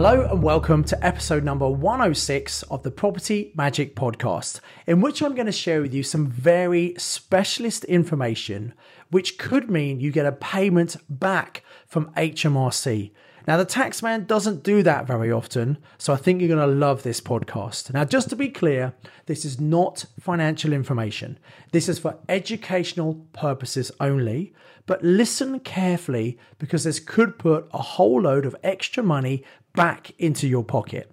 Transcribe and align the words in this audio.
Hello 0.00 0.28
and 0.30 0.44
welcome 0.44 0.84
to 0.84 1.04
episode 1.04 1.42
number 1.42 1.68
106 1.68 2.62
of 2.62 2.84
the 2.84 2.90
Property 2.92 3.50
Magic 3.56 3.96
Podcast, 3.96 4.60
in 4.86 5.00
which 5.00 5.20
I'm 5.20 5.34
going 5.34 5.46
to 5.46 5.50
share 5.50 5.82
with 5.82 5.92
you 5.92 6.04
some 6.04 6.28
very 6.28 6.94
specialist 6.96 7.82
information 7.82 8.74
which 9.10 9.38
could 9.38 9.68
mean 9.68 9.98
you 9.98 10.12
get 10.12 10.24
a 10.24 10.30
payment 10.30 10.98
back 11.10 11.64
from 11.88 12.12
HMRC. 12.14 13.10
Now, 13.48 13.56
the 13.56 13.66
taxman 13.66 14.26
doesn't 14.28 14.62
do 14.62 14.84
that 14.84 15.06
very 15.06 15.32
often, 15.32 15.78
so 15.96 16.12
I 16.12 16.16
think 16.16 16.40
you're 16.40 16.54
going 16.54 16.68
to 16.68 16.76
love 16.76 17.02
this 17.02 17.20
podcast. 17.20 17.92
Now, 17.92 18.04
just 18.04 18.28
to 18.28 18.36
be 18.36 18.50
clear, 18.50 18.94
this 19.26 19.44
is 19.44 19.58
not 19.58 20.04
financial 20.20 20.72
information. 20.72 21.40
This 21.72 21.88
is 21.88 21.98
for 21.98 22.18
educational 22.28 23.26
purposes 23.32 23.90
only, 24.00 24.52
but 24.84 25.02
listen 25.02 25.60
carefully 25.60 26.38
because 26.58 26.84
this 26.84 27.00
could 27.00 27.38
put 27.38 27.68
a 27.72 27.82
whole 27.82 28.20
load 28.20 28.44
of 28.44 28.54
extra 28.62 29.02
money 29.02 29.42
back 29.78 30.10
into 30.18 30.48
your 30.48 30.64
pocket. 30.64 31.08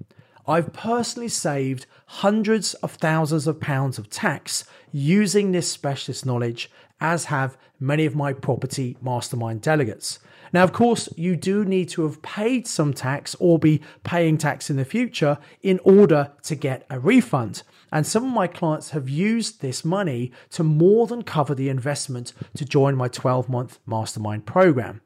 I've 0.47 0.73
personally 0.73 1.27
saved 1.27 1.85
hundreds 2.07 2.73
of 2.75 2.93
thousands 2.93 3.45
of 3.45 3.61
pounds 3.61 3.99
of 3.99 4.09
tax 4.09 4.63
using 4.91 5.51
this 5.51 5.71
specialist 5.71 6.25
knowledge, 6.25 6.71
as 6.99 7.25
have 7.25 7.59
many 7.79 8.07
of 8.07 8.15
my 8.15 8.33
property 8.33 8.97
mastermind 9.03 9.61
delegates. 9.61 10.17
Now, 10.51 10.63
of 10.63 10.73
course, 10.73 11.07
you 11.15 11.35
do 11.35 11.63
need 11.63 11.89
to 11.89 12.03
have 12.07 12.23
paid 12.23 12.65
some 12.65 12.91
tax 12.91 13.35
or 13.39 13.59
be 13.59 13.81
paying 14.03 14.35
tax 14.39 14.71
in 14.71 14.77
the 14.77 14.85
future 14.85 15.37
in 15.61 15.79
order 15.83 16.31
to 16.43 16.55
get 16.55 16.87
a 16.89 16.99
refund. 16.99 17.61
And 17.91 18.07
some 18.07 18.25
of 18.25 18.33
my 18.33 18.47
clients 18.47 18.89
have 18.91 19.07
used 19.07 19.61
this 19.61 19.85
money 19.85 20.31
to 20.51 20.63
more 20.63 21.05
than 21.05 21.21
cover 21.21 21.53
the 21.53 21.69
investment 21.69 22.33
to 22.55 22.65
join 22.65 22.95
my 22.95 23.09
12 23.09 23.47
month 23.47 23.77
mastermind 23.85 24.47
program. 24.47 25.01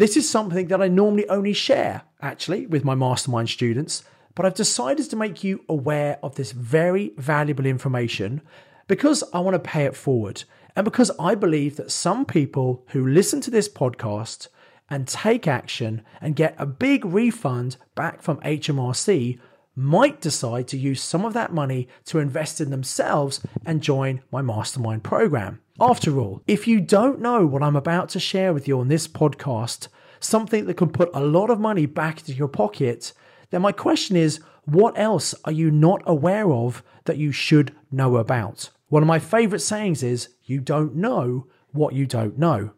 This 0.00 0.16
is 0.16 0.26
something 0.26 0.68
that 0.68 0.80
I 0.80 0.88
normally 0.88 1.28
only 1.28 1.52
share 1.52 2.04
actually 2.22 2.64
with 2.64 2.86
my 2.86 2.94
mastermind 2.94 3.50
students, 3.50 4.02
but 4.34 4.46
I've 4.46 4.54
decided 4.54 5.10
to 5.10 5.16
make 5.16 5.44
you 5.44 5.62
aware 5.68 6.18
of 6.22 6.36
this 6.36 6.52
very 6.52 7.12
valuable 7.18 7.66
information 7.66 8.40
because 8.88 9.22
I 9.34 9.40
want 9.40 9.56
to 9.56 9.70
pay 9.70 9.84
it 9.84 9.94
forward. 9.94 10.44
And 10.74 10.86
because 10.86 11.10
I 11.20 11.34
believe 11.34 11.76
that 11.76 11.90
some 11.90 12.24
people 12.24 12.82
who 12.92 13.06
listen 13.06 13.42
to 13.42 13.50
this 13.50 13.68
podcast 13.68 14.48
and 14.88 15.06
take 15.06 15.46
action 15.46 16.00
and 16.22 16.34
get 16.34 16.54
a 16.56 16.64
big 16.64 17.04
refund 17.04 17.76
back 17.94 18.22
from 18.22 18.40
HMRC 18.40 19.38
might 19.80 20.20
decide 20.20 20.68
to 20.68 20.78
use 20.78 21.02
some 21.02 21.24
of 21.24 21.32
that 21.32 21.52
money 21.52 21.88
to 22.04 22.18
invest 22.18 22.60
in 22.60 22.70
themselves 22.70 23.40
and 23.64 23.82
join 23.82 24.20
my 24.30 24.42
mastermind 24.42 25.02
program. 25.02 25.60
After 25.80 26.18
all, 26.18 26.42
if 26.46 26.68
you 26.68 26.80
don't 26.80 27.20
know 27.20 27.46
what 27.46 27.62
I'm 27.62 27.76
about 27.76 28.10
to 28.10 28.20
share 28.20 28.52
with 28.52 28.68
you 28.68 28.78
on 28.78 28.88
this 28.88 29.08
podcast, 29.08 29.88
something 30.20 30.66
that 30.66 30.76
can 30.76 30.90
put 30.90 31.10
a 31.14 31.24
lot 31.24 31.48
of 31.48 31.58
money 31.58 31.86
back 31.86 32.18
into 32.18 32.34
your 32.34 32.48
pocket, 32.48 33.14
then 33.48 33.62
my 33.62 33.72
question 33.72 34.16
is 34.16 34.40
what 34.64 34.98
else 34.98 35.34
are 35.44 35.52
you 35.52 35.70
not 35.70 36.02
aware 36.04 36.52
of 36.52 36.82
that 37.06 37.16
you 37.16 37.32
should 37.32 37.74
know 37.90 38.18
about? 38.18 38.70
One 38.88 39.02
of 39.02 39.08
my 39.08 39.18
favorite 39.18 39.60
sayings 39.60 40.02
is, 40.02 40.28
you 40.44 40.60
don't 40.60 40.94
know 40.94 41.46
what 41.72 41.94
you 41.94 42.06
don't 42.06 42.38
know. 42.38 42.72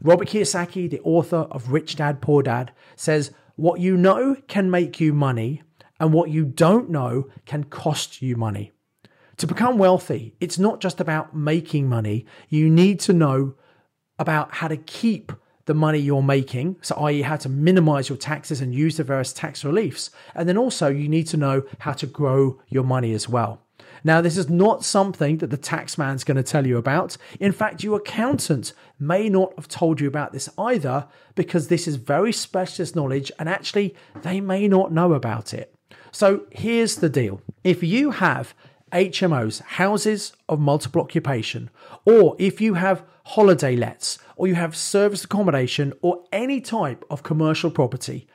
Robert 0.00 0.28
Kiyosaki, 0.28 0.88
the 0.88 1.00
author 1.00 1.48
of 1.50 1.72
Rich 1.72 1.96
Dad 1.96 2.20
Poor 2.20 2.42
Dad, 2.42 2.70
says, 2.94 3.32
What 3.56 3.80
you 3.80 3.96
know 3.96 4.36
can 4.46 4.70
make 4.70 5.00
you 5.00 5.12
money, 5.12 5.62
and 6.00 6.12
what 6.12 6.30
you 6.30 6.44
don't 6.44 6.90
know 6.90 7.28
can 7.46 7.64
cost 7.64 8.22
you 8.22 8.36
money. 8.36 8.72
To 9.38 9.46
become 9.46 9.78
wealthy, 9.78 10.34
it's 10.40 10.58
not 10.58 10.80
just 10.80 11.00
about 11.00 11.34
making 11.34 11.88
money, 11.88 12.26
you 12.48 12.68
need 12.68 12.98
to 13.00 13.12
know 13.12 13.54
about 14.18 14.54
how 14.54 14.68
to 14.68 14.76
keep 14.76 15.32
the 15.66 15.74
money 15.74 15.98
you're 15.98 16.22
making, 16.22 16.76
so 16.80 16.96
i.e., 16.96 17.22
how 17.22 17.36
to 17.36 17.48
minimize 17.48 18.08
your 18.08 18.18
taxes 18.18 18.60
and 18.60 18.74
use 18.74 18.96
the 18.96 19.04
various 19.04 19.32
tax 19.32 19.64
reliefs. 19.64 20.10
And 20.34 20.48
then 20.48 20.56
also, 20.56 20.88
you 20.88 21.08
need 21.08 21.26
to 21.28 21.36
know 21.36 21.62
how 21.78 21.92
to 21.92 22.06
grow 22.06 22.60
your 22.68 22.84
money 22.84 23.12
as 23.12 23.28
well. 23.28 23.62
Now, 24.02 24.20
this 24.20 24.36
is 24.36 24.48
not 24.48 24.84
something 24.84 25.38
that 25.38 25.50
the 25.50 25.56
taxman's 25.56 26.24
going 26.24 26.36
to 26.36 26.42
tell 26.42 26.66
you 26.66 26.78
about. 26.78 27.16
In 27.38 27.52
fact, 27.52 27.84
your 27.84 27.98
accountant 27.98 28.72
may 28.98 29.28
not 29.28 29.54
have 29.56 29.68
told 29.68 30.00
you 30.00 30.08
about 30.08 30.32
this 30.32 30.48
either 30.56 31.06
because 31.34 31.68
this 31.68 31.86
is 31.86 31.96
very 31.96 32.32
specialist 32.32 32.96
knowledge 32.96 33.30
and 33.38 33.48
actually 33.48 33.94
they 34.22 34.40
may 34.40 34.68
not 34.68 34.92
know 34.92 35.12
about 35.12 35.52
it. 35.52 35.74
So 36.12 36.46
here's 36.50 36.96
the 36.96 37.08
deal. 37.08 37.40
If 37.64 37.82
you 37.82 38.12
have 38.12 38.54
HMOs, 38.92 39.60
houses 39.62 40.32
of 40.48 40.60
multiple 40.60 41.02
occupation, 41.02 41.70
or 42.04 42.36
if 42.38 42.60
you 42.60 42.74
have 42.74 43.04
holiday 43.24 43.76
lets, 43.76 44.18
or 44.36 44.46
you 44.46 44.54
have 44.54 44.74
service 44.74 45.24
accommodation, 45.24 45.92
or 46.00 46.24
any 46.32 46.60
type 46.60 47.04
of 47.10 47.22
commercial 47.22 47.70
property, 47.70 48.26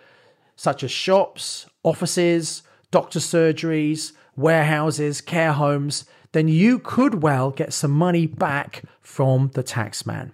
such 0.56 0.84
as 0.84 0.92
shops, 0.92 1.66
offices, 1.84 2.62
doctor 2.92 3.20
surgeries, 3.20 4.12
warehouses, 4.36 5.22
care 5.22 5.54
homes, 5.54 6.06
then 6.32 6.48
you 6.48 6.80
could 6.80 7.22
well 7.24 7.52
get 7.52 7.74
some 7.74 7.92
money 7.92 8.28
back 8.28 8.84
from 9.02 9.50
the 9.54 9.64
taxman. 9.64 10.32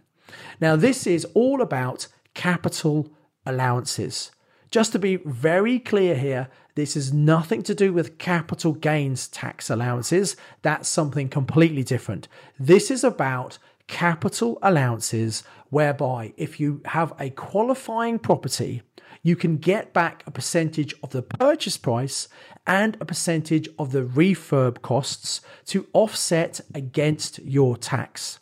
Now, 0.60 0.76
this 0.76 1.08
is 1.08 1.26
all 1.34 1.62
about 1.62 2.08
capital 2.34 3.12
allowances. 3.46 4.32
Just 4.72 4.92
to 4.92 5.00
be 5.00 5.16
very 5.16 5.80
clear 5.80 6.16
here, 6.16 6.48
this 6.76 6.96
is 6.96 7.12
nothing 7.12 7.64
to 7.64 7.74
do 7.74 7.92
with 7.92 8.20
capital 8.20 8.74
gains 8.74 9.28
tax 9.28 9.70
allowances. 9.70 10.36
That's 10.62 10.88
something 10.88 11.28
completely 11.28 11.84
different. 11.84 12.28
This 12.60 12.92
is 12.92 13.04
about 13.04 13.58
capital 13.88 14.60
allowances, 14.62 15.44
whereby 15.72 16.34
if 16.38 16.60
you 16.60 16.82
have 16.86 17.14
a 17.20 17.32
qualifying 17.32 18.20
property, 18.20 18.84
you 19.24 19.36
can 19.36 19.58
get 19.58 19.92
back 19.92 20.24
a 20.28 20.32
percentage 20.32 20.94
of 21.02 21.10
the 21.10 21.24
purchase 21.24 21.78
price 21.78 22.28
and 22.68 22.96
a 23.02 23.06
percentage 23.06 23.68
of 23.80 23.92
the 23.92 24.04
refurb 24.04 24.84
costs 24.84 25.42
to 25.66 25.88
offset 25.94 26.62
against 26.76 27.40
your 27.40 27.76
tax. 27.76 28.40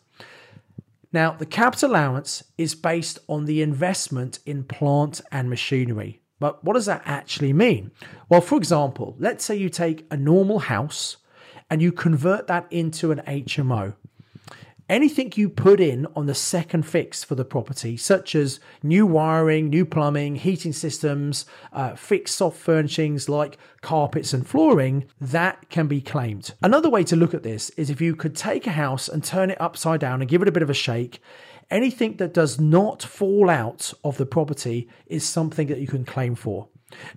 Now, 1.14 1.32
the 1.32 1.46
capital 1.46 1.92
allowance 1.92 2.44
is 2.58 2.76
based 2.76 3.20
on 3.28 3.46
the 3.46 3.62
investment 3.62 4.40
in 4.46 4.64
plant 4.64 5.22
and 5.32 5.50
machinery. 5.50 6.22
But 6.40 6.64
what 6.64 6.74
does 6.74 6.86
that 6.86 7.02
actually 7.06 7.54
mean? 7.54 7.92
Well, 8.30 8.42
for 8.42 8.58
example, 8.58 9.16
let's 9.18 9.44
say 9.44 9.56
you 9.56 9.70
take 9.70 10.06
a 10.12 10.18
normal 10.18 10.60
house 10.60 11.18
and 11.70 11.82
you 11.82 11.92
convert 11.92 12.48
that 12.48 12.68
into 12.70 13.12
an 13.12 13.22
HMO 13.28 13.96
anything 14.90 15.34
you 15.36 15.50
put 15.50 15.80
in 15.80 16.08
on 16.16 16.26
the 16.26 16.34
second 16.34 16.84
fix 16.84 17.24
for 17.24 17.36
the 17.36 17.46
property, 17.46 17.98
such 17.98 18.36
as 18.36 18.60
new 18.82 19.06
wiring, 19.06 19.70
new 19.70 19.86
plumbing, 19.86 20.36
heating 20.36 20.74
systems, 20.74 21.46
uh, 21.74 21.96
fixed 21.96 22.36
soft 22.36 22.58
furnishings 22.58 23.28
like 23.28 23.58
carpets 23.82 24.34
and 24.34 24.48
flooring, 24.48 25.06
that 25.20 25.70
can 25.70 25.88
be 25.88 26.02
claimed. 26.02 26.54
Another 26.62 26.90
way 26.90 27.04
to 27.04 27.16
look 27.16 27.34
at 27.34 27.44
this 27.44 27.70
is 27.72 27.90
if 27.90 28.02
you 28.02 28.16
could 28.16 28.36
take 28.36 28.68
a 28.68 28.72
house 28.72 29.08
and 29.08 29.24
turn 29.24 29.52
it 29.52 29.62
upside 29.62 30.00
down 30.00 30.22
and 30.22 30.30
give 30.30 30.42
it 30.42 30.48
a 30.48 30.54
bit 30.54 30.64
of 30.64 30.70
a 30.70 30.74
shake. 30.74 31.22
Anything 31.70 32.16
that 32.18 32.34
does 32.34 32.62
not 32.62 33.04
fall 33.04 33.50
out 33.50 33.94
of 34.04 34.18
the 34.18 34.26
property 34.26 34.88
is 35.06 35.26
something 35.26 35.68
that 35.68 35.80
you 35.80 35.88
can 35.88 36.06
claim 36.06 36.34
for. 36.34 36.70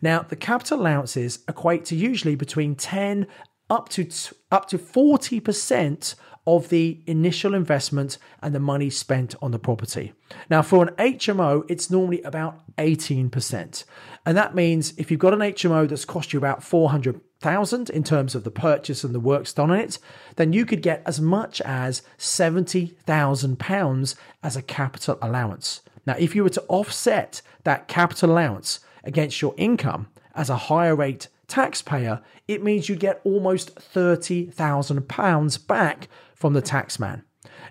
Now, 0.02 0.22
the 0.22 0.34
capital 0.34 0.80
allowances 0.80 1.44
equate 1.46 1.84
to 1.86 1.96
usually 1.96 2.34
between 2.34 2.74
10 2.74 3.28
up 3.68 3.88
to 3.90 4.08
up 4.50 4.68
to 4.68 4.78
40% 4.78 6.14
of 6.56 6.68
the 6.68 7.00
initial 7.06 7.54
investment 7.54 8.18
and 8.42 8.54
the 8.54 8.60
money 8.60 8.90
spent 8.90 9.34
on 9.42 9.50
the 9.50 9.58
property. 9.58 10.12
Now, 10.48 10.62
for 10.62 10.86
an 10.86 10.94
HMO, 10.96 11.64
it's 11.68 11.90
normally 11.90 12.22
about 12.22 12.60
18%. 12.76 13.84
And 14.26 14.36
that 14.36 14.54
means 14.54 14.92
if 14.96 15.10
you've 15.10 15.20
got 15.20 15.34
an 15.34 15.40
HMO 15.40 15.88
that's 15.88 16.04
cost 16.04 16.32
you 16.32 16.38
about 16.38 16.62
400,000 16.62 17.90
in 17.90 18.02
terms 18.02 18.34
of 18.34 18.44
the 18.44 18.50
purchase 18.50 19.04
and 19.04 19.14
the 19.14 19.20
works 19.20 19.52
done 19.52 19.70
on 19.70 19.78
it, 19.78 19.98
then 20.36 20.52
you 20.52 20.66
could 20.66 20.82
get 20.82 21.02
as 21.06 21.20
much 21.20 21.60
as 21.62 22.02
70,000 22.18 23.58
pounds 23.58 24.16
as 24.42 24.56
a 24.56 24.62
capital 24.62 25.18
allowance. 25.22 25.82
Now, 26.06 26.16
if 26.18 26.34
you 26.34 26.42
were 26.42 26.50
to 26.50 26.64
offset 26.68 27.42
that 27.64 27.88
capital 27.88 28.32
allowance 28.32 28.80
against 29.04 29.40
your 29.40 29.54
income 29.56 30.08
as 30.34 30.50
a 30.50 30.56
higher 30.56 30.96
rate 30.96 31.28
taxpayer, 31.50 32.22
it 32.48 32.62
means 32.62 32.88
you 32.88 32.96
get 32.96 33.20
almost 33.24 33.74
£30,000 33.74 35.66
back 35.66 36.08
from 36.34 36.54
the 36.54 36.62
taxman. 36.62 37.22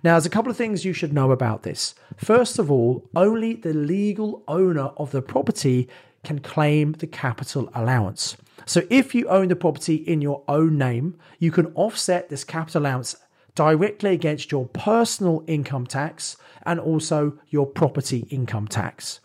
Now, 0.04 0.14
there's 0.14 0.26
a 0.26 0.30
couple 0.30 0.52
of 0.52 0.58
things 0.58 0.86
you 0.86 0.94
should 0.94 1.14
know 1.14 1.32
about 1.32 1.64
this. 1.64 1.96
First 2.16 2.60
of 2.60 2.70
all, 2.70 3.10
only 3.16 3.54
the 3.54 3.74
legal 3.74 4.44
owner 4.48 4.92
of 4.98 5.12
the 5.12 5.22
property 5.22 5.90
can 6.24 6.40
claim 6.40 6.94
the 6.94 7.08
capital 7.08 7.70
allowance. 7.74 8.38
So, 8.66 8.84
if 8.90 9.16
you 9.16 9.28
own 9.28 9.48
the 9.48 9.56
property 9.56 9.96
in 9.96 10.22
your 10.22 10.44
own 10.48 10.78
name, 10.78 11.18
you 11.40 11.52
can 11.52 11.68
offset 11.76 12.30
this 12.30 12.44
capital 12.44 12.82
allowance 12.82 13.16
directly 13.56 14.14
against 14.14 14.52
your 14.52 14.68
personal 14.68 15.44
income 15.48 15.88
tax 15.88 16.38
and 16.64 16.80
also 16.80 17.38
your 17.50 17.66
property 17.66 18.26
income 18.30 18.68
tax. 18.68 19.20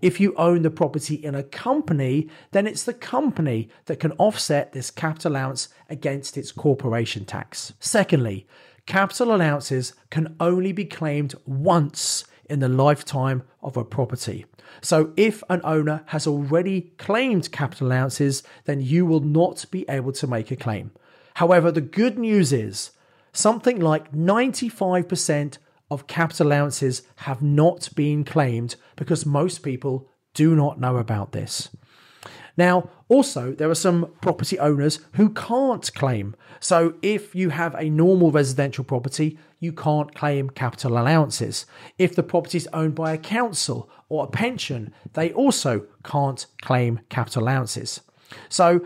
If 0.00 0.20
you 0.20 0.34
own 0.36 0.62
the 0.62 0.70
property 0.70 1.14
in 1.14 1.34
a 1.34 1.42
company, 1.42 2.28
then 2.52 2.66
it's 2.66 2.84
the 2.84 2.94
company 2.94 3.68
that 3.86 4.00
can 4.00 4.12
offset 4.12 4.72
this 4.72 4.90
capital 4.90 5.32
allowance 5.32 5.68
against 5.88 6.36
its 6.36 6.52
corporation 6.52 7.24
tax. 7.24 7.72
Secondly, 7.80 8.46
capital 8.86 9.34
allowances 9.34 9.94
can 10.10 10.36
only 10.40 10.72
be 10.72 10.84
claimed 10.84 11.34
once 11.44 12.24
in 12.48 12.60
the 12.60 12.68
lifetime 12.68 13.42
of 13.62 13.76
a 13.76 13.84
property. 13.84 14.46
So 14.80 15.12
if 15.16 15.42
an 15.48 15.60
owner 15.64 16.02
has 16.06 16.26
already 16.26 16.92
claimed 16.98 17.50
capital 17.50 17.88
allowances, 17.88 18.42
then 18.64 18.80
you 18.80 19.06
will 19.06 19.20
not 19.20 19.64
be 19.70 19.84
able 19.88 20.12
to 20.12 20.26
make 20.26 20.50
a 20.50 20.56
claim. 20.56 20.92
However, 21.34 21.70
the 21.70 21.80
good 21.80 22.18
news 22.18 22.52
is 22.52 22.92
something 23.32 23.80
like 23.80 24.12
95% 24.12 25.58
of 25.90 26.06
capital 26.06 26.48
allowances 26.48 27.02
have 27.16 27.42
not 27.42 27.88
been 27.94 28.24
claimed 28.24 28.76
because 28.96 29.26
most 29.26 29.62
people 29.62 30.08
do 30.34 30.54
not 30.54 30.80
know 30.80 30.96
about 30.96 31.32
this. 31.32 31.68
Now, 32.56 32.88
also, 33.08 33.52
there 33.52 33.70
are 33.70 33.74
some 33.74 34.12
property 34.20 34.58
owners 34.58 35.00
who 35.12 35.30
can't 35.30 35.92
claim. 35.94 36.34
So, 36.58 36.94
if 37.02 37.34
you 37.34 37.50
have 37.50 37.74
a 37.74 37.90
normal 37.90 38.30
residential 38.30 38.82
property, 38.82 39.38
you 39.60 39.72
can't 39.72 40.14
claim 40.14 40.50
capital 40.50 40.98
allowances. 40.98 41.66
If 41.98 42.16
the 42.16 42.22
property 42.22 42.58
is 42.58 42.68
owned 42.72 42.94
by 42.94 43.12
a 43.12 43.18
council 43.18 43.90
or 44.08 44.24
a 44.24 44.30
pension, 44.30 44.92
they 45.12 45.32
also 45.32 45.86
can't 46.02 46.46
claim 46.62 47.00
capital 47.10 47.44
allowances. 47.44 48.00
So, 48.48 48.80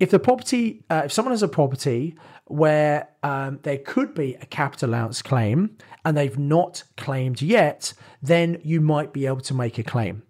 if 0.00 0.10
the 0.10 0.18
property, 0.18 0.82
uh, 0.90 1.02
if 1.04 1.12
someone 1.12 1.32
has 1.32 1.42
a 1.42 1.48
property 1.48 2.16
where 2.46 3.08
um, 3.22 3.60
there 3.62 3.78
could 3.78 4.14
be 4.14 4.34
a 4.40 4.46
capital 4.46 4.88
allowance 4.88 5.22
claim 5.22 5.76
and 6.04 6.16
they've 6.16 6.38
not 6.38 6.82
claimed 6.96 7.42
yet, 7.42 7.92
then 8.22 8.58
you 8.64 8.80
might 8.80 9.12
be 9.12 9.26
able 9.26 9.42
to 9.42 9.54
make 9.54 9.78
a 9.78 9.82
claim. 9.84 10.22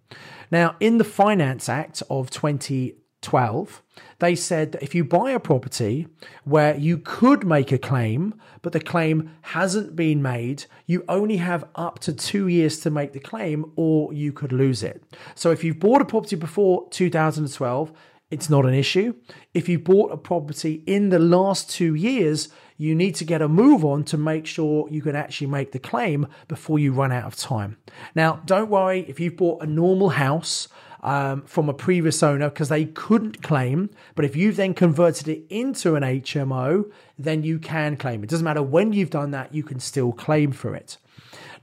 Now, 0.51 0.75
in 0.81 0.97
the 0.97 1.05
Finance 1.05 1.69
Act 1.69 2.03
of 2.09 2.29
2012, 2.29 3.81
they 4.19 4.35
said 4.35 4.73
that 4.73 4.83
if 4.83 4.93
you 4.93 5.05
buy 5.05 5.31
a 5.31 5.39
property 5.39 6.07
where 6.43 6.75
you 6.75 6.97
could 6.97 7.47
make 7.47 7.71
a 7.71 7.77
claim, 7.77 8.35
but 8.61 8.73
the 8.73 8.79
claim 8.81 9.31
hasn't 9.41 9.95
been 9.95 10.21
made, 10.21 10.65
you 10.85 11.05
only 11.07 11.37
have 11.37 11.63
up 11.75 11.99
to 11.99 12.11
two 12.11 12.49
years 12.49 12.81
to 12.81 12.91
make 12.91 13.13
the 13.13 13.19
claim 13.21 13.71
or 13.77 14.11
you 14.11 14.33
could 14.33 14.51
lose 14.51 14.83
it. 14.83 15.01
So 15.33 15.51
if 15.51 15.63
you've 15.63 15.79
bought 15.79 16.01
a 16.01 16.05
property 16.05 16.35
before 16.35 16.89
2012, 16.89 17.93
it's 18.31 18.49
not 18.49 18.65
an 18.65 18.73
issue. 18.73 19.13
If 19.53 19.69
you 19.69 19.77
bought 19.77 20.11
a 20.11 20.17
property 20.17 20.83
in 20.87 21.09
the 21.09 21.19
last 21.19 21.69
two 21.69 21.93
years, 21.93 22.49
you 22.77 22.95
need 22.95 23.13
to 23.15 23.25
get 23.25 23.41
a 23.41 23.47
move 23.47 23.85
on 23.85 24.03
to 24.05 24.17
make 24.17 24.47
sure 24.47 24.87
you 24.89 25.01
can 25.01 25.15
actually 25.15 25.47
make 25.47 25.71
the 25.71 25.79
claim 25.79 26.27
before 26.47 26.79
you 26.79 26.93
run 26.93 27.11
out 27.11 27.25
of 27.25 27.35
time. 27.35 27.77
Now, 28.15 28.41
don't 28.45 28.69
worry 28.69 29.05
if 29.07 29.19
you've 29.19 29.37
bought 29.37 29.61
a 29.61 29.67
normal 29.67 30.09
house 30.09 30.67
um, 31.01 31.41
from 31.43 31.69
a 31.69 31.73
previous 31.73 32.21
owner 32.23 32.49
because 32.49 32.69
they 32.69 32.85
couldn't 32.85 33.41
claim, 33.41 33.89
but 34.15 34.25
if 34.25 34.35
you've 34.35 34.55
then 34.55 34.73
converted 34.73 35.27
it 35.27 35.43
into 35.49 35.95
an 35.95 36.03
HMO, 36.03 36.91
then 37.17 37.43
you 37.43 37.59
can 37.59 37.97
claim. 37.97 38.23
It 38.23 38.29
doesn't 38.29 38.45
matter 38.45 38.63
when 38.63 38.93
you've 38.93 39.09
done 39.09 39.31
that, 39.31 39.53
you 39.53 39.63
can 39.63 39.79
still 39.79 40.11
claim 40.11 40.51
for 40.51 40.75
it. 40.75 40.97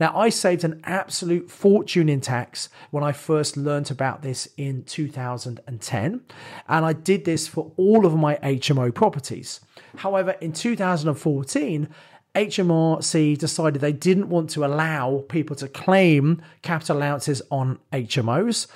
Now, 0.01 0.17
I 0.17 0.29
saved 0.29 0.63
an 0.63 0.81
absolute 0.85 1.51
fortune 1.51 2.09
in 2.09 2.21
tax 2.21 2.69
when 2.91 3.03
I 3.03 3.11
first 3.11 3.57
learnt 3.57 3.91
about 3.91 4.23
this 4.23 4.49
in 4.57 4.85
2010, 4.85 6.21
and 6.69 6.85
I 6.85 6.93
did 6.93 7.25
this 7.25 7.49
for 7.49 7.73
all 7.77 8.07
of 8.07 8.17
my 8.17 8.37
HMO 8.37 8.95
properties. 8.95 9.61
However, 9.97 10.33
in 10.41 10.53
2014, 10.53 11.89
HMRC 12.35 13.37
decided 13.37 13.81
they 13.81 13.93
didn't 13.93 14.29
want 14.29 14.51
to 14.51 14.65
allow 14.65 15.25
people 15.29 15.57
to 15.57 15.67
claim 15.67 16.41
capital 16.63 16.99
allowances 16.99 17.43
on 17.51 17.81
HMOs. 17.93 18.69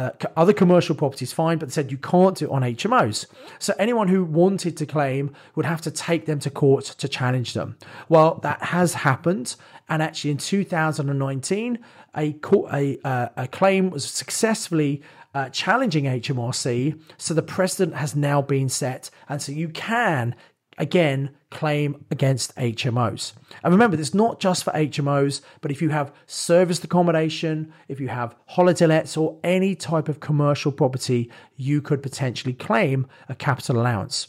Uh, 0.00 0.10
other 0.34 0.54
commercial 0.54 0.94
properties 0.94 1.30
fine, 1.30 1.58
but 1.58 1.68
they 1.68 1.72
said 1.72 1.90
you 1.90 1.98
can't 1.98 2.38
do 2.38 2.46
it 2.46 2.50
on 2.50 2.62
HMOs. 2.62 3.26
So 3.58 3.74
anyone 3.78 4.08
who 4.08 4.24
wanted 4.24 4.74
to 4.78 4.86
claim 4.86 5.34
would 5.56 5.66
have 5.66 5.82
to 5.82 5.90
take 5.90 6.24
them 6.24 6.38
to 6.38 6.48
court 6.48 6.86
to 6.86 7.06
challenge 7.06 7.52
them. 7.52 7.76
Well, 8.08 8.40
that 8.42 8.62
has 8.62 8.94
happened, 8.94 9.56
and 9.90 10.02
actually 10.02 10.30
in 10.30 10.38
2019, 10.38 11.78
a 12.16 12.32
court, 12.32 12.72
a, 12.72 12.98
uh, 13.06 13.28
a 13.36 13.46
claim 13.46 13.90
was 13.90 14.10
successfully 14.10 15.02
uh, 15.34 15.50
challenging 15.50 16.04
HMRC. 16.04 16.98
So 17.18 17.34
the 17.34 17.42
precedent 17.42 17.94
has 17.94 18.16
now 18.16 18.40
been 18.40 18.70
set, 18.70 19.10
and 19.28 19.42
so 19.42 19.52
you 19.52 19.68
can 19.68 20.34
again 20.80 21.30
claim 21.50 22.04
against 22.10 22.54
HMOs. 22.56 23.32
And 23.62 23.72
remember, 23.72 23.98
it's 23.98 24.14
not 24.14 24.40
just 24.40 24.64
for 24.64 24.72
HMOs, 24.72 25.42
but 25.60 25.70
if 25.70 25.82
you 25.82 25.90
have 25.90 26.12
serviced 26.26 26.84
accommodation, 26.84 27.72
if 27.88 28.00
you 28.00 28.08
have 28.08 28.34
holiday 28.46 28.86
lets 28.86 29.16
or 29.16 29.38
any 29.44 29.74
type 29.74 30.08
of 30.08 30.20
commercial 30.20 30.72
property, 30.72 31.30
you 31.56 31.82
could 31.82 32.02
potentially 32.02 32.54
claim 32.54 33.06
a 33.28 33.34
capital 33.34 33.80
allowance. 33.80 34.28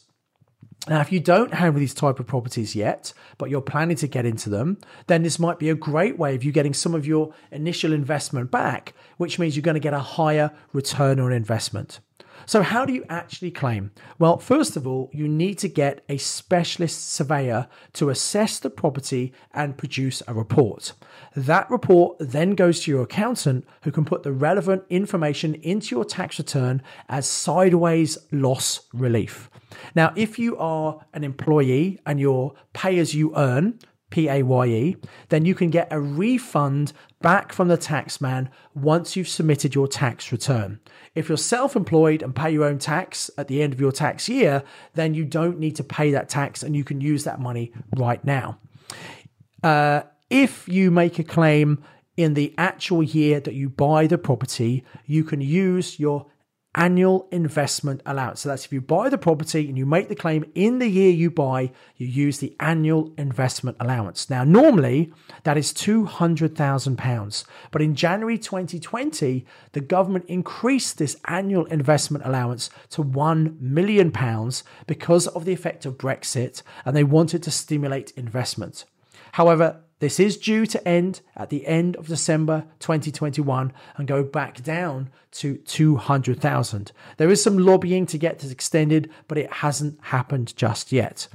Now, 0.87 0.99
if 0.99 1.11
you 1.11 1.19
don't 1.19 1.53
have 1.53 1.75
these 1.75 1.93
type 1.93 2.19
of 2.19 2.25
properties 2.25 2.75
yet, 2.75 3.13
but 3.37 3.51
you're 3.51 3.61
planning 3.61 3.97
to 3.97 4.07
get 4.07 4.25
into 4.25 4.49
them, 4.49 4.79
then 5.05 5.21
this 5.21 5.37
might 5.37 5.59
be 5.59 5.69
a 5.69 5.75
great 5.75 6.17
way 6.17 6.33
of 6.33 6.43
you 6.43 6.51
getting 6.51 6.73
some 6.73 6.95
of 6.95 7.05
your 7.05 7.35
initial 7.51 7.93
investment 7.93 8.49
back, 8.49 8.95
which 9.17 9.37
means 9.37 9.55
you're 9.55 9.61
going 9.61 9.75
to 9.75 9.79
get 9.79 9.93
a 9.93 9.99
higher 9.99 10.51
return 10.73 11.19
on 11.19 11.31
investment. 11.31 11.99
So, 12.45 12.61
how 12.61 12.85
do 12.85 12.93
you 12.93 13.05
actually 13.09 13.51
claim? 13.51 13.91
Well, 14.19 14.37
first 14.37 14.75
of 14.75 14.87
all, 14.87 15.09
you 15.13 15.27
need 15.27 15.57
to 15.59 15.67
get 15.67 16.03
a 16.09 16.17
specialist 16.17 17.11
surveyor 17.11 17.67
to 17.93 18.09
assess 18.09 18.59
the 18.59 18.69
property 18.69 19.33
and 19.53 19.77
produce 19.77 20.21
a 20.27 20.33
report. 20.33 20.93
That 21.35 21.69
report 21.69 22.17
then 22.19 22.55
goes 22.55 22.81
to 22.81 22.91
your 22.91 23.03
accountant, 23.03 23.65
who 23.83 23.91
can 23.91 24.05
put 24.05 24.23
the 24.23 24.31
relevant 24.31 24.83
information 24.89 25.55
into 25.55 25.95
your 25.95 26.05
tax 26.05 26.37
return 26.39 26.81
as 27.09 27.27
sideways 27.27 28.17
loss 28.31 28.81
relief. 28.93 29.49
Now, 29.95 30.13
if 30.15 30.37
you 30.37 30.57
are 30.57 31.05
an 31.13 31.23
employee 31.23 31.99
and 32.05 32.19
you're 32.19 32.53
pay 32.73 32.99
as 32.99 33.13
you 33.15 33.33
earn, 33.35 33.79
P 34.11 34.29
A 34.29 34.43
Y 34.43 34.65
E, 34.67 34.95
then 35.29 35.45
you 35.45 35.55
can 35.55 35.71
get 35.71 35.87
a 35.89 35.99
refund 35.99 36.93
back 37.21 37.51
from 37.51 37.67
the 37.67 37.77
taxman 37.77 38.49
once 38.75 39.15
you've 39.15 39.27
submitted 39.27 39.73
your 39.73 39.87
tax 39.87 40.31
return. 40.31 40.79
If 41.15 41.27
you're 41.27 41.37
self 41.37 41.75
employed 41.75 42.21
and 42.21 42.35
pay 42.35 42.51
your 42.51 42.65
own 42.65 42.77
tax 42.77 43.31
at 43.37 43.47
the 43.47 43.63
end 43.63 43.73
of 43.73 43.81
your 43.81 43.91
tax 43.91 44.29
year, 44.29 44.63
then 44.93 45.15
you 45.15 45.25
don't 45.25 45.57
need 45.57 45.75
to 45.77 45.83
pay 45.83 46.11
that 46.11 46.29
tax 46.29 46.61
and 46.61 46.75
you 46.75 46.83
can 46.83 47.01
use 47.01 47.23
that 47.23 47.39
money 47.39 47.73
right 47.95 48.23
now. 48.23 48.59
Uh, 49.63 50.01
if 50.29 50.67
you 50.67 50.91
make 50.91 51.17
a 51.17 51.23
claim 51.23 51.83
in 52.17 52.33
the 52.33 52.53
actual 52.57 53.01
year 53.01 53.39
that 53.39 53.53
you 53.53 53.69
buy 53.69 54.07
the 54.07 54.17
property, 54.17 54.83
you 55.05 55.23
can 55.23 55.41
use 55.41 55.99
your 55.99 56.27
annual 56.75 57.27
investment 57.31 58.01
allowance. 58.05 58.41
So 58.41 58.49
that's 58.49 58.65
if 58.65 58.71
you 58.71 58.79
buy 58.79 59.09
the 59.09 59.17
property 59.17 59.67
and 59.67 59.77
you 59.77 59.85
make 59.85 60.07
the 60.07 60.15
claim 60.15 60.45
in 60.55 60.79
the 60.79 60.87
year 60.87 61.11
you 61.11 61.29
buy, 61.29 61.71
you 61.97 62.07
use 62.07 62.37
the 62.37 62.55
annual 62.59 63.13
investment 63.17 63.77
allowance. 63.79 64.29
Now, 64.29 64.43
normally 64.43 65.11
that 65.43 65.57
is 65.57 65.73
£200,000. 65.73 67.45
But 67.71 67.81
in 67.81 67.95
January 67.95 68.37
2020, 68.37 69.45
the 69.73 69.81
government 69.81 70.25
increased 70.27 70.97
this 70.97 71.17
annual 71.25 71.65
investment 71.65 72.25
allowance 72.25 72.69
to 72.91 73.03
£1 73.03 73.59
million 73.59 74.13
because 74.87 75.27
of 75.27 75.45
the 75.45 75.53
effect 75.53 75.85
of 75.85 75.97
Brexit 75.97 76.63
and 76.85 76.95
they 76.95 77.03
wanted 77.03 77.43
to 77.43 77.51
stimulate 77.51 78.11
investment. 78.11 78.85
However, 79.33 79.81
this 80.01 80.19
is 80.19 80.35
due 80.35 80.65
to 80.65 80.87
end 80.87 81.21
at 81.37 81.49
the 81.49 81.67
end 81.67 81.95
of 81.95 82.07
December 82.07 82.65
2021 82.79 83.71
and 83.95 84.07
go 84.07 84.23
back 84.23 84.63
down 84.63 85.11
to 85.33 85.57
200,000. 85.57 86.91
There 87.17 87.29
is 87.29 87.43
some 87.43 87.59
lobbying 87.59 88.07
to 88.07 88.17
get 88.17 88.39
this 88.39 88.51
extended, 88.51 89.11
but 89.27 89.37
it 89.37 89.53
hasn't 89.53 89.99
happened 90.01 90.55
just 90.57 90.91
yet. 90.91 91.27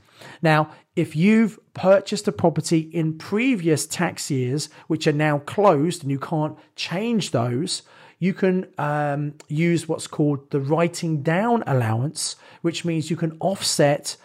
Now, 0.42 0.72
if 0.96 1.14
you've 1.14 1.60
purchased 1.74 2.26
a 2.26 2.32
property 2.32 2.90
in 2.92 3.16
previous 3.18 3.86
tax 3.86 4.32
years, 4.32 4.68
which 4.88 5.06
are 5.06 5.12
now 5.12 5.38
closed 5.38 6.02
and 6.02 6.10
you 6.10 6.18
can't 6.18 6.58
change 6.74 7.30
those, 7.30 7.82
you 8.18 8.34
can 8.34 8.66
um, 8.78 9.34
use 9.46 9.86
what's 9.86 10.08
called 10.08 10.50
the 10.50 10.58
writing 10.58 11.22
down 11.22 11.62
allowance, 11.68 12.34
which 12.62 12.84
means 12.84 13.10
you 13.10 13.16
can 13.16 13.36
offset 13.38 14.16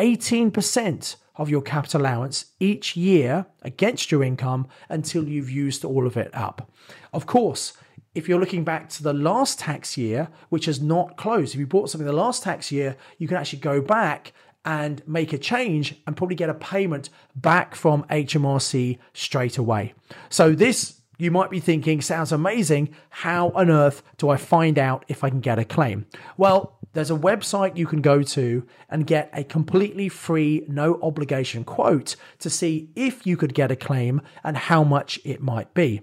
18% 0.00 1.16
of 1.36 1.50
your 1.50 1.62
capital 1.62 2.00
allowance 2.00 2.46
each 2.58 2.96
year 2.96 3.46
against 3.62 4.10
your 4.10 4.24
income 4.24 4.66
until 4.88 5.28
you've 5.28 5.50
used 5.50 5.84
all 5.84 6.06
of 6.06 6.16
it 6.16 6.34
up. 6.34 6.70
Of 7.12 7.26
course, 7.26 7.74
if 8.14 8.28
you're 8.28 8.40
looking 8.40 8.64
back 8.64 8.88
to 8.90 9.02
the 9.02 9.12
last 9.12 9.58
tax 9.58 9.96
year, 9.96 10.28
which 10.48 10.64
has 10.64 10.80
not 10.80 11.16
closed, 11.16 11.54
if 11.54 11.60
you 11.60 11.66
bought 11.66 11.90
something 11.90 12.06
the 12.06 12.12
last 12.12 12.42
tax 12.42 12.72
year, 12.72 12.96
you 13.18 13.28
can 13.28 13.36
actually 13.36 13.60
go 13.60 13.80
back 13.80 14.32
and 14.64 15.06
make 15.06 15.32
a 15.32 15.38
change 15.38 15.94
and 16.06 16.16
probably 16.16 16.36
get 16.36 16.50
a 16.50 16.54
payment 16.54 17.10
back 17.36 17.74
from 17.74 18.04
HMRC 18.04 18.98
straight 19.12 19.58
away. 19.58 19.94
So 20.28 20.52
this 20.54 21.00
you 21.20 21.30
might 21.30 21.50
be 21.50 21.60
thinking 21.60 22.00
sounds 22.00 22.32
amazing. 22.32 22.94
How 23.10 23.50
on 23.50 23.70
earth 23.70 24.02
do 24.16 24.30
I 24.30 24.38
find 24.38 24.78
out 24.78 25.04
if 25.06 25.22
I 25.22 25.28
can 25.28 25.40
get 25.40 25.58
a 25.58 25.66
claim? 25.66 26.06
Well, 26.38 26.78
There's 26.92 27.10
a 27.10 27.16
website 27.16 27.76
you 27.76 27.86
can 27.86 28.02
go 28.02 28.22
to 28.22 28.66
and 28.88 29.06
get 29.06 29.30
a 29.32 29.44
completely 29.44 30.08
free, 30.08 30.64
no 30.66 30.98
obligation 31.02 31.62
quote 31.62 32.16
to 32.40 32.50
see 32.50 32.90
if 32.96 33.26
you 33.26 33.36
could 33.36 33.54
get 33.54 33.70
a 33.70 33.76
claim 33.76 34.20
and 34.42 34.56
how 34.56 34.82
much 34.82 35.20
it 35.24 35.40
might 35.40 35.72
be. 35.72 36.02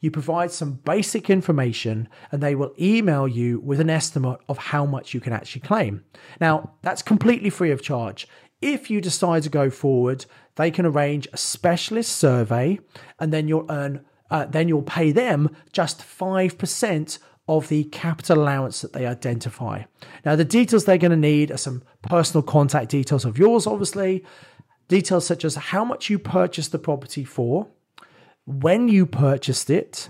You 0.00 0.10
provide 0.10 0.50
some 0.50 0.80
basic 0.84 1.28
information 1.28 2.08
and 2.30 2.42
they 2.42 2.54
will 2.54 2.72
email 2.80 3.28
you 3.28 3.60
with 3.60 3.78
an 3.78 3.90
estimate 3.90 4.40
of 4.48 4.58
how 4.58 4.86
much 4.86 5.12
you 5.12 5.20
can 5.20 5.34
actually 5.34 5.62
claim. 5.62 6.02
Now, 6.40 6.72
that's 6.80 7.02
completely 7.02 7.50
free 7.50 7.70
of 7.70 7.82
charge. 7.82 8.26
If 8.62 8.90
you 8.90 9.00
decide 9.00 9.42
to 9.42 9.50
go 9.50 9.70
forward, 9.70 10.24
they 10.56 10.70
can 10.70 10.86
arrange 10.86 11.28
a 11.32 11.36
specialist 11.36 12.12
survey 12.16 12.80
and 13.18 13.32
then 13.32 13.48
you'll 13.48 13.70
earn 13.70 14.04
uh, 14.30 14.46
then 14.46 14.66
you'll 14.66 14.80
pay 14.80 15.12
them 15.12 15.54
just 15.72 16.00
5% 16.00 17.18
of 17.56 17.68
the 17.68 17.84
capital 17.84 18.42
allowance 18.42 18.80
that 18.80 18.92
they 18.92 19.06
identify. 19.06 19.82
Now, 20.24 20.36
the 20.36 20.44
details 20.44 20.84
they're 20.84 20.98
going 20.98 21.10
to 21.10 21.16
need 21.16 21.50
are 21.50 21.56
some 21.56 21.82
personal 22.02 22.42
contact 22.42 22.90
details 22.90 23.24
of 23.24 23.38
yours, 23.38 23.66
obviously, 23.66 24.24
details 24.88 25.26
such 25.26 25.44
as 25.44 25.54
how 25.56 25.84
much 25.84 26.10
you 26.10 26.18
purchased 26.18 26.72
the 26.72 26.78
property 26.78 27.24
for, 27.24 27.68
when 28.46 28.88
you 28.88 29.06
purchased 29.06 29.70
it, 29.70 30.08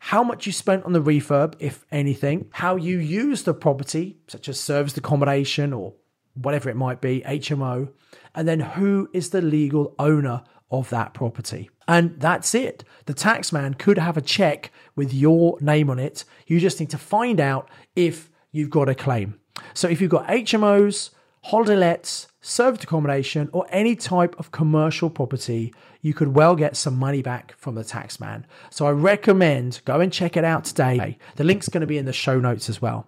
how 0.00 0.22
much 0.22 0.46
you 0.46 0.52
spent 0.52 0.84
on 0.84 0.92
the 0.92 1.02
refurb, 1.02 1.54
if 1.58 1.84
anything, 1.90 2.48
how 2.52 2.76
you 2.76 2.98
used 2.98 3.44
the 3.44 3.54
property, 3.54 4.18
such 4.26 4.48
as 4.48 4.58
serviced 4.58 4.96
accommodation 4.96 5.72
or 5.72 5.94
whatever 6.34 6.70
it 6.70 6.76
might 6.76 7.00
be, 7.00 7.22
HMO, 7.26 7.90
and 8.34 8.46
then 8.46 8.60
who 8.60 9.08
is 9.12 9.30
the 9.30 9.42
legal 9.42 9.94
owner 9.98 10.42
of 10.70 10.90
that 10.90 11.14
property. 11.14 11.70
And 11.86 12.20
that's 12.20 12.54
it. 12.54 12.84
The 13.06 13.14
taxman 13.14 13.78
could 13.78 13.98
have 13.98 14.16
a 14.16 14.22
check 14.22 14.70
with 14.94 15.14
your 15.14 15.58
name 15.60 15.88
on 15.88 15.98
it. 15.98 16.24
You 16.46 16.60
just 16.60 16.80
need 16.80 16.90
to 16.90 16.98
find 16.98 17.40
out 17.40 17.70
if 17.96 18.30
you've 18.52 18.70
got 18.70 18.88
a 18.88 18.94
claim. 18.94 19.40
So 19.74 19.88
if 19.88 20.00
you've 20.00 20.10
got 20.10 20.28
HMOs, 20.28 21.10
holiday 21.44 21.76
lets, 21.76 22.28
serviced 22.40 22.84
accommodation, 22.84 23.48
or 23.52 23.66
any 23.70 23.96
type 23.96 24.38
of 24.38 24.50
commercial 24.50 25.08
property, 25.08 25.72
you 26.02 26.12
could 26.12 26.34
well 26.34 26.54
get 26.54 26.76
some 26.76 26.96
money 26.96 27.22
back 27.22 27.54
from 27.56 27.74
the 27.74 27.82
taxman. 27.82 28.44
So 28.70 28.86
I 28.86 28.90
recommend 28.90 29.80
go 29.84 30.00
and 30.00 30.12
check 30.12 30.36
it 30.36 30.44
out 30.44 30.64
today. 30.66 31.18
The 31.36 31.44
link's 31.44 31.68
going 31.68 31.80
to 31.80 31.86
be 31.86 31.98
in 31.98 32.04
the 32.04 32.12
show 32.12 32.38
notes 32.38 32.68
as 32.68 32.82
well. 32.82 33.06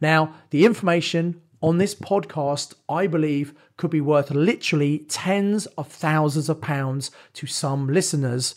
Now, 0.00 0.34
the 0.50 0.64
information 0.64 1.40
on 1.64 1.78
this 1.78 1.94
podcast, 1.94 2.74
I 2.90 3.06
believe, 3.06 3.54
could 3.78 3.90
be 3.90 4.02
worth 4.02 4.30
literally 4.30 4.98
tens 5.08 5.64
of 5.78 5.88
thousands 5.88 6.50
of 6.50 6.60
pounds 6.60 7.10
to 7.32 7.46
some 7.46 7.88
listeners 7.88 8.54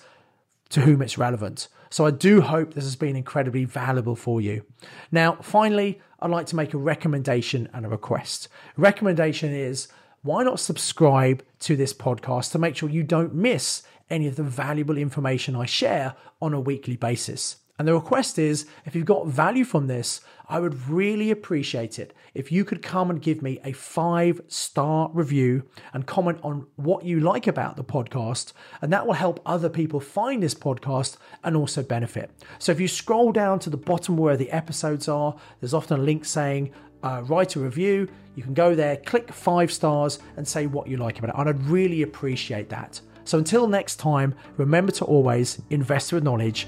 to 0.71 0.81
whom 0.81 1.01
it's 1.01 1.17
relevant. 1.17 1.69
So 1.89 2.05
I 2.05 2.11
do 2.11 2.41
hope 2.41 2.73
this 2.73 2.83
has 2.83 2.97
been 2.97 3.15
incredibly 3.15 3.63
valuable 3.63 4.17
for 4.17 4.41
you. 4.41 4.65
Now, 5.09 5.37
finally, 5.41 6.01
I'd 6.19 6.31
like 6.31 6.47
to 6.47 6.57
make 6.57 6.73
a 6.73 6.77
recommendation 6.77 7.69
and 7.73 7.85
a 7.85 7.89
request. 7.89 8.49
Recommendation 8.75 9.53
is 9.53 9.87
why 10.23 10.43
not 10.43 10.59
subscribe 10.59 11.45
to 11.59 11.77
this 11.77 11.93
podcast 11.93 12.51
to 12.51 12.59
make 12.59 12.75
sure 12.75 12.89
you 12.89 13.03
don't 13.03 13.33
miss 13.33 13.83
any 14.09 14.27
of 14.27 14.35
the 14.35 14.43
valuable 14.43 14.97
information 14.97 15.55
I 15.55 15.65
share 15.65 16.15
on 16.41 16.53
a 16.53 16.59
weekly 16.59 16.97
basis. 16.97 17.55
And 17.79 17.87
the 17.87 17.93
request 17.93 18.39
is 18.39 18.65
if 18.85 18.95
you've 18.95 19.05
got 19.05 19.27
value 19.27 19.63
from 19.63 19.87
this, 19.87 20.21
I 20.49 20.59
would 20.59 20.87
really 20.87 21.29
appreciate 21.29 21.99
it 21.99 22.15
if 22.33 22.51
you 22.51 22.65
could 22.65 22.81
come 22.81 23.09
and 23.09 23.21
give 23.21 23.41
me 23.41 23.59
a 23.63 23.73
five 23.73 24.41
star 24.47 25.11
review 25.13 25.63
and 25.93 26.05
comment 26.05 26.39
on 26.41 26.65
what 26.77 27.03
you 27.03 27.19
like 27.19 27.47
about 27.47 27.75
the 27.75 27.83
podcast. 27.83 28.53
And 28.81 28.91
that 28.93 29.05
will 29.05 29.13
help 29.13 29.41
other 29.45 29.69
people 29.69 29.99
find 29.99 30.41
this 30.41 30.55
podcast 30.55 31.17
and 31.43 31.55
also 31.55 31.83
benefit. 31.83 32.31
So 32.57 32.71
if 32.71 32.79
you 32.79 32.87
scroll 32.87 33.31
down 33.31 33.59
to 33.59 33.69
the 33.69 33.77
bottom 33.77 34.17
where 34.17 34.37
the 34.37 34.51
episodes 34.51 35.07
are, 35.07 35.35
there's 35.59 35.73
often 35.73 35.99
a 35.99 36.03
link 36.03 36.25
saying, 36.25 36.71
uh, 37.03 37.21
write 37.25 37.55
a 37.55 37.59
review. 37.59 38.07
You 38.35 38.43
can 38.43 38.53
go 38.53 38.73
there, 38.73 38.97
click 38.97 39.31
five 39.31 39.71
stars, 39.71 40.19
and 40.35 40.47
say 40.47 40.65
what 40.65 40.87
you 40.87 40.97
like 40.97 41.19
about 41.19 41.29
it. 41.29 41.39
And 41.39 41.49
I'd 41.49 41.63
really 41.65 42.01
appreciate 42.01 42.69
that. 42.69 42.99
So 43.25 43.37
until 43.37 43.67
next 43.67 43.97
time, 43.97 44.33
remember 44.55 44.91
to 44.93 45.05
always 45.05 45.61
invest 45.69 46.13
with 46.13 46.23
knowledge 46.23 46.67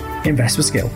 invest 0.25 0.57
with 0.57 0.65
skill. 0.65 0.89